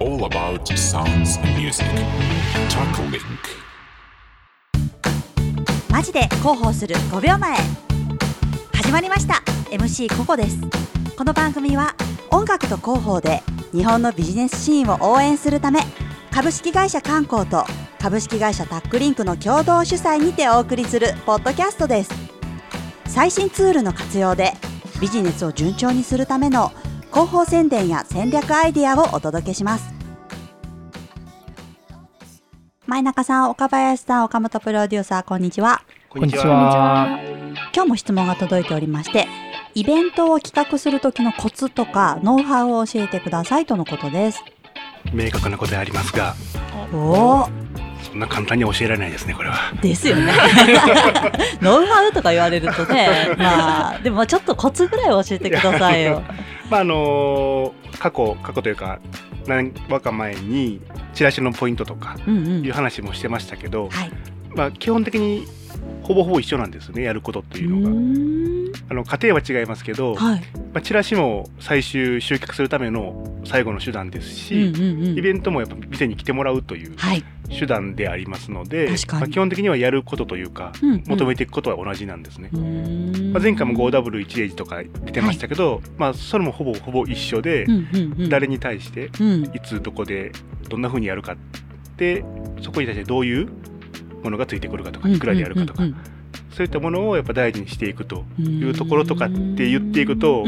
[0.00, 1.86] all about sounds and music.
[2.68, 3.22] Talk Link.
[5.90, 7.56] マジで広報する5秒前
[8.74, 10.58] 始まりました MC ココです
[11.16, 11.94] この番組は
[12.30, 15.80] 音楽と広報で日本のビジネスシーンを応援するため
[16.30, 17.64] 株式会社観光と
[17.98, 22.10] 株式会社タックリンクの共同主催にてお送りするポッドキャストです
[23.06, 24.52] 最新ツールの活用で
[25.00, 26.72] ビジネスを順調にするための
[27.16, 29.94] 広報宣伝や戦略アイデアをお届けします。
[32.84, 35.82] 前中さん岡林さん岡本プロデューサーこんにちは。
[36.10, 37.18] こんにちは。
[37.74, 39.28] 今日も質問が届いておりまして
[39.74, 44.44] イベントを企画する時のコツとかノウハウを教えてくださいとのことです。
[45.10, 46.34] 明確なことでありますが、
[46.92, 47.48] おお
[48.02, 49.72] そんな簡単に教えられないですね、これは。
[49.80, 50.34] ですよね。
[51.62, 53.34] ノウハウとか言われるとね。
[53.38, 56.22] まあでもちょっとコツぐらい教えてくださいよ
[56.70, 59.00] まああの過去過去というか
[59.46, 60.80] 何話か前に
[61.14, 62.64] チラシのポイントとかうんうん。
[62.64, 64.12] いう話もしてましたけど、はい。
[64.54, 65.46] まあ基本的に
[66.06, 68.76] ほぼほぼ一緒なんですね、やることってういうのが。
[68.88, 70.40] あの家庭は違いますけど、はい。
[70.72, 74.54] まあチラシも最終集客するための最後の手段ですし。
[74.54, 75.18] うんうんうん。
[75.18, 77.24] イベントもやっぱ店に来てもらうというはい。
[77.48, 79.20] 手段でありますので、確かに。
[79.22, 81.04] まあ、基本的にはやることというか、うんうん。
[81.08, 82.50] 求めていくことは同じなんですね。
[83.32, 88.28] まあ、前回も 5W1 エイジとか出てましたけど、まあそれもほぼほぼ一緒で、うんうんうん。
[88.28, 89.44] 誰に対してうん。
[89.46, 90.30] いつどこで
[90.68, 91.36] どんな風にやるかっ
[91.96, 92.24] て
[92.62, 93.48] そこに対してどういう
[94.26, 95.82] ものがついてくるかとかいくらでやるかとか、
[96.50, 100.44] そういったものをやっぱ大事にしていくというところとかって言っていくと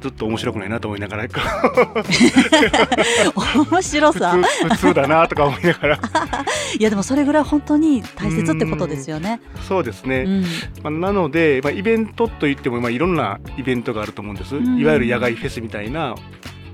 [0.00, 1.26] ずっと面白くないなと思いながら
[3.34, 5.98] 面白普さ通普通だなとか思いながら。
[6.78, 9.40] いやでもそれぐらい本当に大切ってことですよね。
[9.66, 10.42] そうですね、うん。
[10.82, 14.78] まあ、なので、まあ、イベントといっても、まあ、いろんなイベントがあると思うんです、うん。
[14.78, 16.14] いわゆる野外フェスみたいな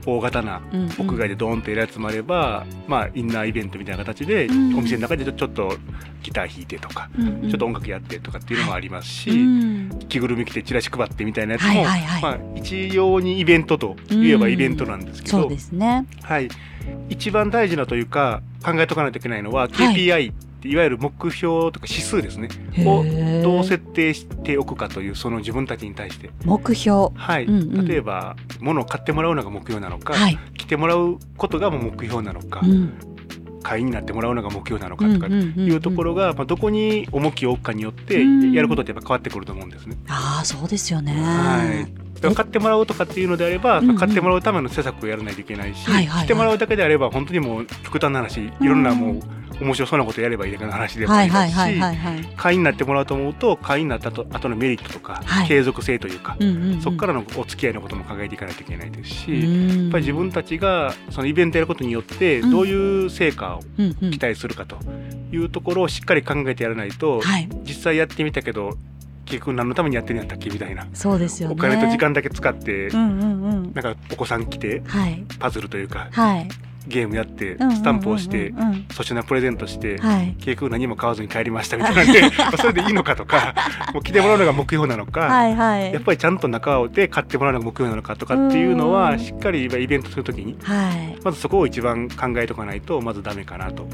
[0.05, 0.89] 大型なうんうん。
[0.99, 5.77] 屋外でドーンとやるやつもあれば、まあ、インナーイベントみたいな形で、うんお店の中でちょっと
[6.23, 7.51] ギター弾いてとか、うんうん。
[7.51, 9.99] ちょっと音楽やってとかっていうのもありますし、うん。
[10.09, 12.23] 着ぐるみ着てチラシ配ってみたいなやつも、はいはいはい。
[12.23, 16.07] まあ、一様にイベントといえばイベントなんですけど、そうですね。
[16.23, 16.49] はい、
[17.09, 22.49] 一番大事なというか考えとかないといけないのは KPI っていわゆる目標とか指数ですね、
[22.87, 23.05] を
[23.43, 27.09] どう設定しておくかというその自分たちに対して、目標。
[27.15, 27.47] はい。
[27.47, 27.89] うんうん。
[27.89, 30.39] 例えば物を買ってもらうのが目標なのか、はい。
[30.57, 32.95] 来てもらうことがもう目標なのか、うん。
[33.65, 38.53] 会員になってもらうのが目標なのかとかうんうんうんうんいうところが、まあ、どこに重きを置くかによってうん。
[38.53, 39.97] やることってやっぱ変わってくると思うんですね。
[40.09, 41.13] ああそうですよね。
[41.13, 42.35] はい。
[42.35, 43.97] 買ってもらうとかっていうのであれば、うんうん。
[43.97, 46.25] 買ってもらうための施策をやらないといけないし、はいはいはい。
[46.27, 49.21] 来てもらうだけであれば本当にもう極端な話いろんなもう
[49.63, 52.29] 面白そうなことやればいいだけの話でもはいありますし。
[52.37, 56.37] 会員になってもらうと思うと会員になったと後のメリットとか、はい継続性というか、
[56.83, 59.83] そこからのお付き合いのことも考えていかないといけないですし、うん。
[59.85, 62.51] やっぱり自分たちがそのイベントやることによってうん。
[62.51, 63.63] どういう成果を
[64.11, 64.79] 期待するかと
[65.33, 67.49] いうところをしっかり考えてやらないと、はい。
[67.65, 68.77] 実際やってみたけど
[69.25, 71.55] 結局何のためにやってるんやったっけみたいな、そうですよね。
[71.55, 73.73] お金と時間だけ使って、うんうんうん。
[73.75, 75.25] なんかお子さん来てはい。
[75.39, 76.09] パズルというか。
[76.13, 76.49] はい。
[76.87, 78.53] ゲームやってスタンプをして
[78.91, 80.35] 粗品プレゼントして、はい。
[80.39, 83.55] 結局何も買わずに帰りましたみたいなんで まあそれでいいのかとか
[83.95, 85.93] もう来てもらうのが目標なのか、はいはい。
[85.93, 91.19] やっぱりちゃんと中で買ってもらうのが目標なのかとかっていうのうんはしっかりイベントするときにはい。
[91.25, 93.87] まずそこを一番考えとかないとまずダメかなと。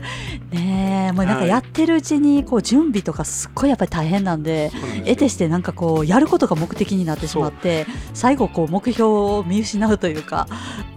[0.50, 4.70] ねえもうなんかはいやってるうちにこう準備とかすっごいやっぱり大変なんで。
[5.04, 10.46] 得てしてなんかこうやることが目的になってしまって最後こう目標を見失うというか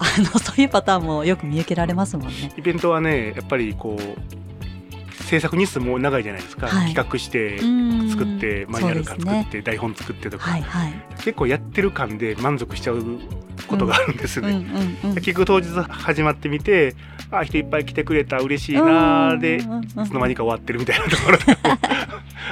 [0.01, 2.51] あのそういうパターンもよく見受けられますもんね。
[2.57, 6.93] イベントはねやっぱりこう制作日数も長いじゃないですか、はい。
[6.93, 8.09] 企画してうん。
[8.09, 10.93] 作ってマニュアル化作って、台本作ってとか、はいはい。
[11.17, 13.03] 結構やってる感で満足しちゃう
[13.67, 14.65] ことがあるんですね。
[15.15, 16.95] 結局当日始まってみて
[17.31, 19.59] あ人いっぱい来てくれた嬉しいなーでい
[20.07, 21.77] つの間にか終わってるみたいなところとかも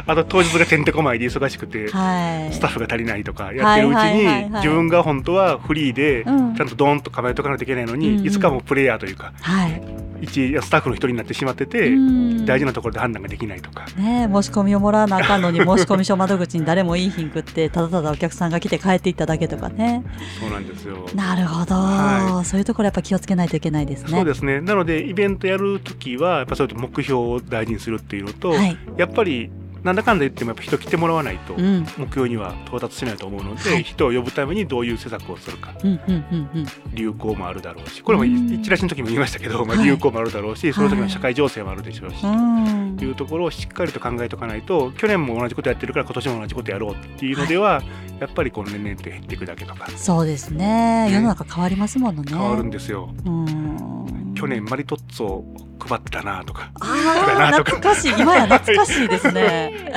[0.07, 2.53] あと当日がてんてこまいで忙しくてはい。
[2.53, 6.55] スタッフが足りないとかやってるうちに自分が本当はフリーでうん。
[6.55, 9.33] ちゃんとドーンと構えとかないといけないのにいつかもうプレイヤーというか。
[9.41, 9.81] はい。
[10.21, 12.45] 一スタッフの一人になってしまっててうん。
[12.45, 13.85] 大事なところで判断ができないとか。
[13.97, 20.03] ねえ申し込みをもらわなあかんのに申し込み書窓口に誰もいいひんくってただただお客さんが来て帰っていっただけとかね。
[20.39, 21.05] そうなんですよ。
[21.15, 24.09] なるほど、はそういうところやっぱ気をつけないといけないですね。
[24.09, 24.61] そうですね。
[24.61, 28.77] なのでイベントやるときはやっぱそういう目標を大事にするっていうのと、はい。
[28.97, 29.49] やっぱり
[29.83, 31.85] なんだかんだ言ってもやっぱ人来てもらわないとうん。
[31.97, 33.83] 目標には到達しないと思うので、はい。
[33.83, 35.73] 人を呼ぶためにどういう施策をするか。
[35.83, 36.67] うんうんうんうん。
[36.93, 38.61] 流行もあるだろうしこれもうん。
[38.61, 39.85] チラシの時も言いましたけど、まあ、はい。
[39.85, 42.97] 流行もあるだろうし、その時の社会情勢もあるでしょうし、うん。
[42.97, 47.81] というところをしっかりと考えておかないと去年も同じことやってるから今年も同じことやろうっていうのでは、
[48.19, 49.87] やっぱりこの年々って減っていくだけとか。
[49.95, 51.07] そうですね。
[51.07, 52.31] ね世の中変わりますものね。
[52.31, 53.09] 変わるんですよ。
[53.25, 53.98] うん
[54.39, 55.55] 去年マリトッツォを
[55.85, 57.71] 配ってたなとか、ああだなとか。
[57.75, 58.13] 懐かしい。
[58.17, 59.91] 今や懐かしいですね。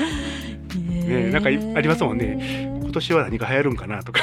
[1.06, 2.72] ねなんかいありますもんね。
[2.82, 4.20] 今年は何が流行るんかなとか。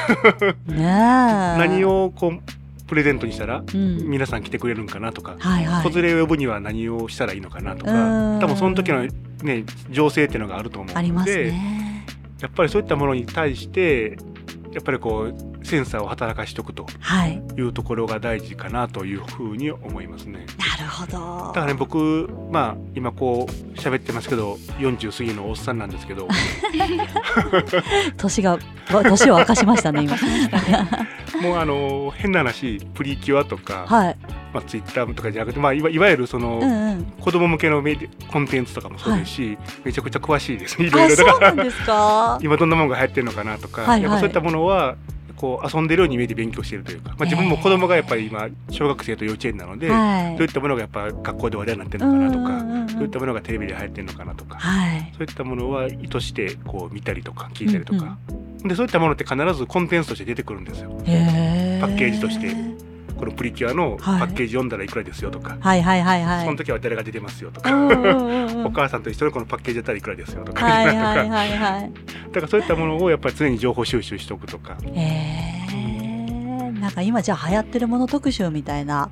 [0.66, 0.76] ねえ。
[1.56, 4.04] 何をこうプレゼントにしたらうん。
[4.10, 5.82] 皆さん来てくれるんかなとか、はいはい。
[5.82, 7.92] 子連れを呼ぶには何をしたらいいのかなとか。
[7.92, 8.40] うん。
[8.40, 9.06] 多分その時の
[9.42, 12.04] ね情勢っていうのがあると思うありますので、ね。
[12.42, 14.18] やっぱりそういったものに対して
[14.72, 20.46] やっぱりこうセンサーを働かしておくとはいいうところが大事かなというふうに思いますね。
[20.58, 26.28] なるほどだからね僕まあ今こう喋ってますけど40過ぎのおっさんなんですけど
[28.16, 28.52] 年が
[28.92, 30.16] わ年を明かしましたね今。
[31.42, 34.16] もうあの変な話プリキュアとか、はい。
[34.52, 37.04] まあ、ツイッターとかじゃなくて、まあ、いわいわゆるその、うんうん。
[37.20, 42.38] 子供向けのメディコンテンツとかもそうですし、めちゃくちゃ詳しいですねいろあいろだからそうなんですか？
[42.42, 44.96] 今どんなものが流行ってるのかなとか、はいはいやっぱそういったものは
[45.40, 50.36] こう遊んでるように見えて勉強しているというか、まあ、自分も子供がやっぱり今小学生と幼稚園なので、はい。
[50.36, 55.12] そういったものがやっぱ学校で話題になってるのかなとか、うんういったものがテレビで流行ってるのかなとか、はい。
[55.16, 58.18] そういったものは意図してこう見たりとか聞いたりとか、
[58.62, 60.90] でそういったものって必ずコンテンツとして出てくるんですよ。
[61.06, 62.54] へパッケージとして。
[63.20, 64.22] このプリキュアのパはい。
[64.22, 66.44] ッケージ読んだらいくらですよとか、はいはいはいはい。
[66.46, 68.64] その時は誰が出てますよとか、うんうんうんうん。
[68.68, 71.92] お母さんと一緒にこのパッケージだったらいくらですよとか、はいはいはいはい。
[72.32, 74.76] だからそういったものをやっぱり常に情報収集しておくとか、
[76.80, 79.10] なんか今じゃあ流行ってるもの特集みたいな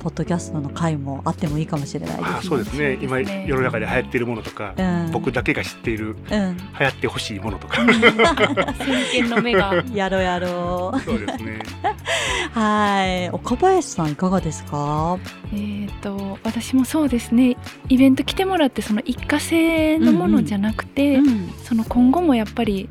[0.00, 2.38] ポッドキャストの回もあってもいいかもしれないですね。
[2.42, 6.56] そうですね今ね世の中で流行っているものとか、うん、僕だけが知っているうん。
[6.56, 11.00] 流行ってほしいものとか先見の目が やろうやろう。
[11.00, 11.58] そうですね
[12.54, 13.30] はい。
[13.30, 15.18] 岡林さんいかがですか？
[15.52, 17.56] えー、と私もそうですね
[17.88, 21.50] イベント来てもらってその一過性のものじゃなくて、ん。
[21.64, 22.88] その今後もやっぱり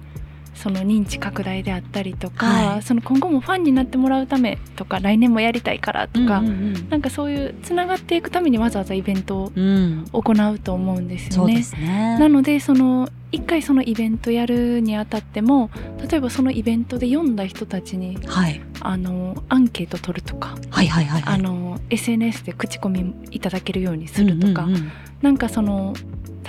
[0.58, 9.66] その認知拡大であったりとか、はいその今後もファンになってもらうためとか来年もやりたいからとか、うんうんなんかそういうつながっていくためにわざわざイベントをうん。
[9.68, 10.06] うん。
[10.12, 11.34] 行うと思うんですよね。
[11.36, 12.18] そうですね。
[12.20, 15.70] なのでその一回そのイベントやるにあたっても
[16.10, 18.62] 例えばそのイベントで読んだ人たちにはい。
[18.80, 21.34] あのアンケート取るとか、はいはいはいはい。
[21.36, 25.96] あの SNS で口コミいただけるようにするとか、うんうんうんなんかその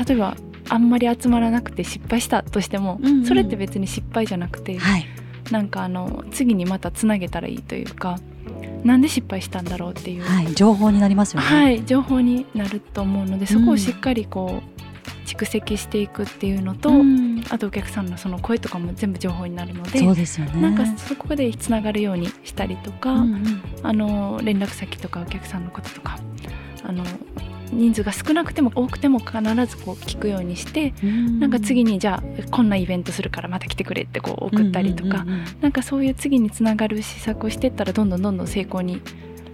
[0.06, 0.36] 例えば
[0.68, 5.06] あんまり集まらなくて失敗したとしても、うんうんそれって別に失敗じゃなくて、はい。
[5.50, 8.18] なんかあの次にまたつなげたらいいというか
[8.84, 10.54] なんで失敗したんだろうっていう、はい。
[10.54, 11.46] 情報になりますよね。
[11.46, 14.78] はい情報になると思うのでそこをしっかりこう
[15.26, 20.60] 蓄積していくっていうのと、うんあとお客さんのその声とかも全部情報になるのでそうですよね。
[20.60, 26.18] なんかそこでつながるようにしたりとか、うんうんあの連絡先とかお客さんのこととか
[26.82, 27.04] あの
[27.72, 31.40] 人数が少なくても多くても必ずこう聞くようにして、うん。
[31.40, 35.46] なんか次にじゃあこんなイベントするからまた来てくれってこう送ったりとか、うんうんうんうん。
[35.60, 39.00] なんかそういう次につながる施策をしていったらどんどんどんどん成功に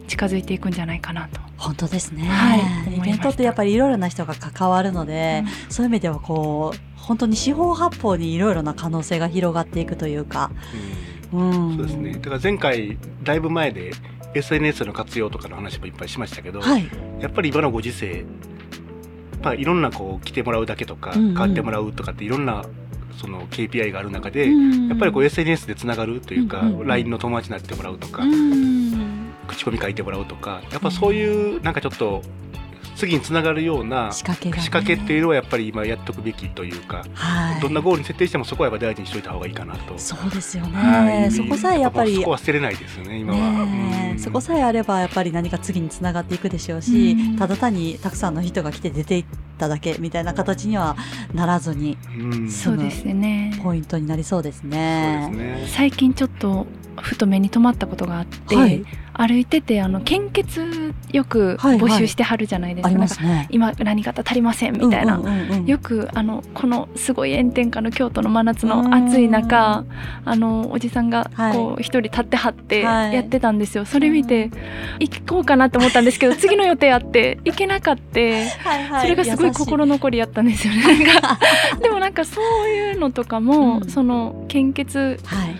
[0.06, 1.40] 近づいていくんじゃないかなと。
[1.56, 2.96] 本当ですね、はい。
[2.96, 10.50] イベントってやっぱりいろいろな人が関わるので、そういう意味ではこう本当に四方八方にいろいろな可能性が広がっていくというか、
[11.32, 11.70] うん。
[11.70, 12.12] うん、そうですね。
[12.14, 13.92] だから前回だいぶ前で
[14.34, 16.88] SNS の活用とかの話もいっぱいしましたけど、はい、
[17.20, 18.24] やっぱり今のご時世、
[19.42, 21.34] まあ、いろんなこう来てもらうだけとか、うんうん。
[21.34, 22.64] 買ってもらうとかっていろんな
[23.18, 32.22] その KPI がある中で、うんやっぱりこう SNS でつながるというか、LINE の友達になってもらうとか、うん口コミ書いてもらうとかやっぱそういうなんかちょっと
[32.96, 39.98] 次につながるような仕掛けっていうのはやっぱり今やっとくべきというか、はい、どんなゴールに設定してもそこはやっぱ大事にしといた方がいいかなと。
[39.98, 41.30] そうですよね、はい。
[41.30, 43.38] そこさえやっぱりそこは捨てれないですよね今は。
[43.40, 43.83] うん
[44.18, 47.36] そこさえあればやっぱり何か次につながっていくでしょうし、うん。
[47.36, 49.24] ただ単にたくさんの人が来て出ていっ
[49.58, 50.96] ただけみたいな形には
[51.32, 52.50] ならずにうん。
[52.50, 53.58] そそうですね。
[53.62, 55.28] ポイントになりそうですうね。
[55.32, 55.68] ですね。
[55.68, 56.66] 最近ちょっと
[57.00, 58.84] ふと目に留まったことがあって、はい
[59.16, 61.92] 歩いててあの献血よくはいはい。
[61.94, 63.24] 募集してはるじゃないですか。
[63.50, 65.66] 今何型足りませんみたいな、うんうんうんうん。
[65.66, 69.84] よくあのこのすごい炎天下の京都の真夏の暑い中
[70.24, 71.52] あのおじさんがはい。
[71.54, 73.14] こう一人立ってはってはい。
[73.14, 74.50] やってたんですよ、それ見て
[74.98, 79.00] 行こうかなって思ったんですけど 次の予定あって行けなかったはいはい。
[79.02, 80.82] それがすごい心残りやったんですよね。
[81.80, 83.88] でもなんかそういうのとかも、うん。
[83.88, 85.54] その献血はい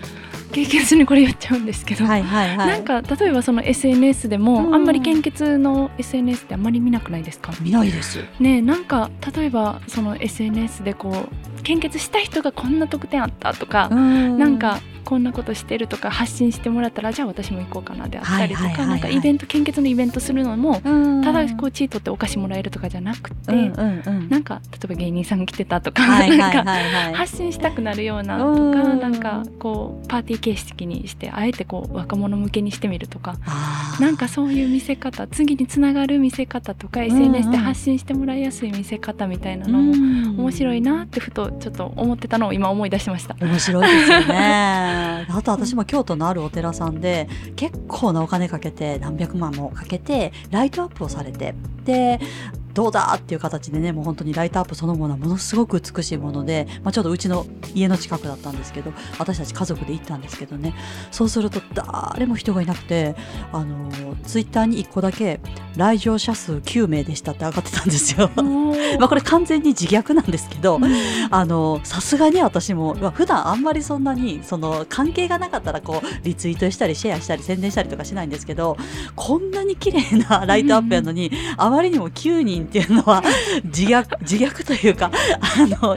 [0.55, 2.67] 献血にこれ言っちゃうんですけど、はいはいはい。
[2.67, 7.51] なんか例えばその SNS でも、うんあんまり献血の SNS ってあんまり見なくないですか？
[7.61, 8.19] 見ないです。
[8.39, 13.95] ねえなんか例えばその SNS でこう献血した人がこんな特典あったとか、な
[14.37, 21.23] なんかこんなことしてるとか発信してもらったらじゃあ私も行こうかなであったりとかなんかイベント献血のイベントするのもうん。
[21.23, 23.69] ただこうチートってお菓子もらえるとかじゃなくて、
[24.29, 26.63] なんか例えば芸人さん来てたとか、なんか
[27.13, 28.73] 発信したくなるようなとうん。
[28.73, 33.37] かなんかこうパーティー形式にしてあえてこう若者向けにしてみるとか
[33.99, 40.25] なんかそういう見せ方次につながる見せ方とか SNS で発信してもらいやすい見せ方みたいなのもうん。
[40.37, 43.35] 面白いなってふとちょっと思ってたのを今思い出しました。
[43.39, 45.25] 面白いですよね。
[45.29, 52.19] あと私も京都のあるお寺さんで結構なお金かけて何百万もかけてライトアップをされてで
[52.75, 60.75] どうだっていう形でねもう本当にライトアップそのものはものすごく美しいもので、まあ、ちょうどうちの家の近くだったんですけど私たち家族で行ったんですけどね。
[61.09, 63.15] そうすると誰も人がいなくて
[63.53, 63.89] あの
[64.23, 65.39] ツイッターに1個だけ
[65.77, 68.29] 来場者数9名でしたって上がってたんですよ。
[68.99, 70.79] まあこれ完全に自虐なんですけど、
[71.31, 78.77] あのさすがに私も、まあ、普段あんまりそんなにその関係がなかったらこうリツイートしたりシェアしたり宣伝したりとかしないんですけど
[79.15, 83.23] こんなに綺麗なライトアップやのに、あまりにも9人っていうのは
[83.65, 85.95] 自虐自虐というかあの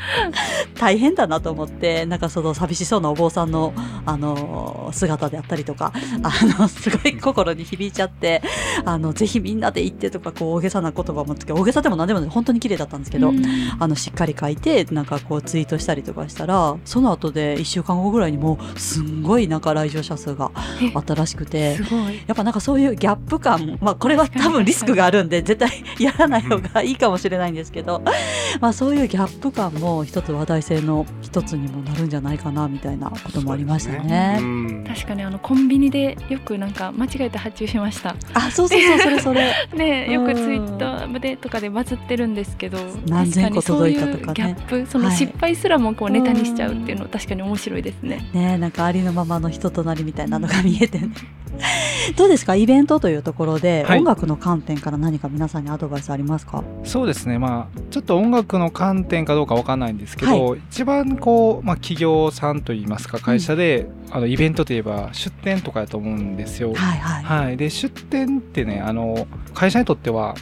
[0.78, 3.72] 大変だなと思ってなんかその寂しそうなお坊さんの
[4.06, 8.42] あの姿であったりとかあのすごい心に響いちゃって
[8.84, 13.38] あのぜひみんなで行ってとかこう大げさな言葉もつけ大げさでも何でも本当に綺麗だったんですけど、うん
[13.78, 20.50] あのしっかり書いてなんかこうツイートしたりとかしたらその後で1週間後ぐらいにもうすんごいなんか来場者数が
[20.82, 21.78] えあったらしくて。
[22.26, 28.02] やっぱなんかそういうギャップ感、まあ、これは多分リスクがあるんで絶対やらない方がいいかもしれないんですけど、
[28.60, 34.38] まあ、そういうギャップ感も一つ話題性の一つにもなるんじゃないかなみたいなこともありましたね。
[34.40, 34.84] うん。
[34.86, 38.14] 確かにあのコンビニでよくなんか間違えて発注しました。
[38.34, 39.52] あそうそうそうそれそれ。
[39.76, 44.34] ねよくうんツイッターでとかでバズってるんですけど何千個届いたとかね。
[44.34, 48.28] 確にそういうギャップそのはい失敗すらもこうネタにしちゃうっていうの確かに面白いですね。
[48.32, 51.10] ねなんかありのままの人となりみたいなのが見えてね
[52.16, 52.54] どうですか？
[52.54, 53.98] イベントというところで、はい。
[53.98, 56.64] 音楽の観点から何か皆さんにアドバイスありますか？
[56.84, 57.38] そうですね。
[57.38, 66.72] まあちょっと音楽の観点かどうかわかんないんですけど、一番こう、まあ、企業さんといいますか会社で、あのイベントといえば出店とかやと思うんですよ。
[66.74, 70.34] はいはい、はい、で出店ってねあの会社にとっては、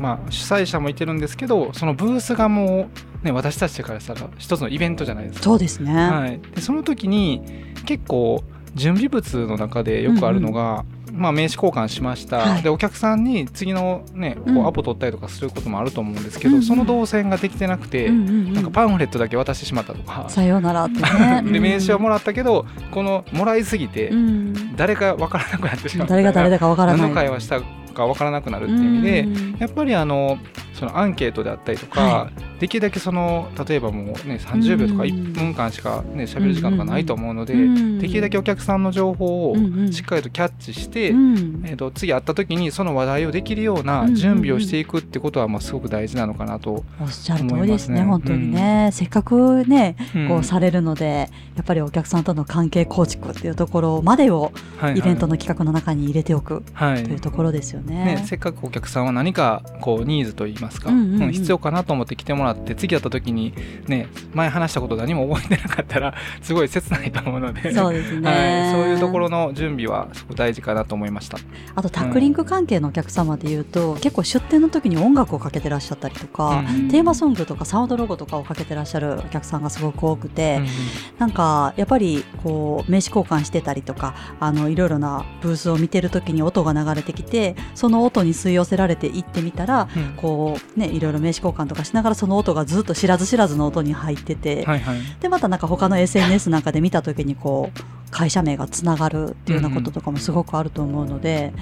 [0.00, 2.88] まあ、主催者もいてるんですけどそのブースがも
[3.22, 5.44] う、ね、私たちからしたら一つのイベントじゃないですか。
[5.44, 7.42] そうですね、はい、でその時に
[7.86, 8.42] 結構
[8.74, 10.84] 準備物の中でよくあるのが、
[11.18, 12.62] まあ、名刺交換しました、はい。
[12.62, 14.56] でお客さんに次の、ね、こうん。
[14.58, 16.62] うアポ取ったりとかすることもあると思うんですけど、うんうん。
[16.62, 18.52] その動線ができてなくて、うんうんうん。
[18.54, 21.42] なんかパンフレットだけ渡してしまったとか、さようならってね。
[21.52, 27.12] で名刺はもららったけどこのもらいすぎてうん、誰か分からなくなってしまった誰が誰だかわからない。
[27.12, 29.56] 会話したか分からなくなるっていう意味で、うん。
[29.58, 30.38] やっぱりあの
[30.78, 32.30] そのアンケートであったりとか、は
[32.60, 35.08] できるだけその例えばもうね30秒とかうん。
[35.08, 39.56] 1分間しかね喋る時間とかないと思うので、うんできるだけお客さんの情報を
[39.90, 41.62] しっかりとキャッチして、うん。
[41.64, 50.28] えー、と次会った時にその話題をできるような準備をしていくってことはまあすごく大事なのかなと、おっしゃる通りですね本当にね、せっかくねうん。
[50.28, 54.52] こうされるので、やっぱりお客さんとの関係構築っていうところまでを
[54.94, 57.02] イベントの企画の中に入れておくはい。
[57.02, 58.04] というところですよね。
[58.04, 61.22] ね、せっかくお客さんは何かこうニーズといいますか、うんうんうん。
[61.22, 63.54] うん必要かなと思って来てもらって次会った時に
[63.86, 67.72] ね前話したこと何も覚えてなかったら すごい切ないと思うので。
[67.72, 71.38] そうですね、はい、そういうところの準備はすごく大事かなと思いました。
[71.74, 76.88] あとタックリング関係のお客様でいうと、結構出店の時に音楽をかけてらっしゃったりとか、うん。
[76.88, 80.66] テーマソングとかサウンドロゴとかをかけてらっしゃるお客さんがすごく多くて、うん
[81.18, 90.14] なんかやっぱりこう名刺交換してたりとかあのいろいろなブースを見てる時に音が流れてきてその音に吸い寄せられていってみたらうん。
[90.16, 94.98] こうねいろいろ名刺交換とかしながらその音がずっと知らず知らずの音に入ってて、はいはい。
[95.20, 101.52] でまたなんか他の SNS なんかで見た時にこう会社名がつながるっていうようなこととかもすごくあると思うので、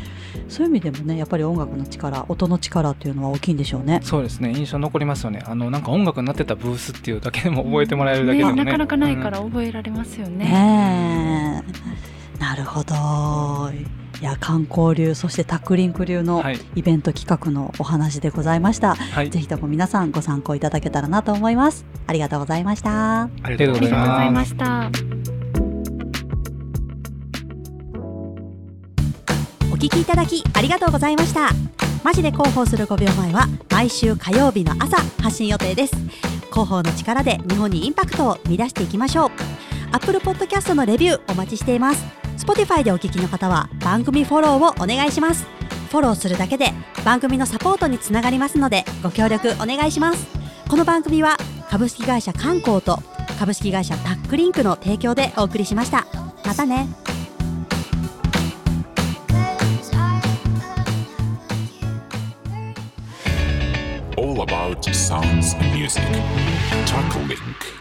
[0.48, 4.00] そういう意味でもねやっぱり音楽の力音の力っていうのは大きいんでしょうね。
[4.02, 4.52] そうですね。
[4.54, 5.42] 印象残りますよね。
[5.44, 8.64] あのなんか音楽になってたブースっていうだけでも覚えてもらえるだけでもね。
[8.64, 10.44] なかなかないから覚えられますよね。
[10.44, 12.06] ねえ。
[12.38, 12.94] なるほど
[14.20, 16.58] いや観光流そしてタックリンク流のはい。
[16.74, 19.30] イベント企画のお話でございました、はい。
[19.30, 21.84] ぜひとも皆さんご参考いただけたらなと思います。
[22.06, 23.22] ありがとうございました。
[23.22, 24.90] ありがとうございました。
[29.70, 31.50] お聞きいただきありがとうございました。
[32.02, 35.96] マジで広報する5秒前は毎週火曜日の朝発信予定です。
[36.50, 39.30] 広報の力で日本にインパクトを生み出していきましょう。
[39.92, 45.46] Apple Podcast のレビューお待ちしています Spotify でお聞きの方は番組フォローをお願いします
[45.90, 46.72] フォローするだけで
[47.04, 50.26] 番組のサポートにつながりますのでご協力お願いします
[50.68, 51.36] この番組は
[51.70, 52.98] 株式会社観光と
[53.38, 56.06] 株式会社タックリンクの提供でお送りしました
[56.44, 56.86] またね
[64.18, 66.02] All about sounds and music.
[66.86, 67.75] Talk Link.